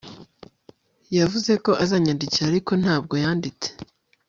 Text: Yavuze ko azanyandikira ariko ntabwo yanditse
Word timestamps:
Yavuze 1.17 1.51
ko 1.63 1.71
azanyandikira 1.83 2.45
ariko 2.49 2.71
ntabwo 2.81 3.13
yanditse 3.23 3.69